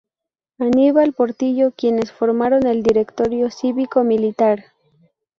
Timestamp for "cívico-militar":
3.51-4.63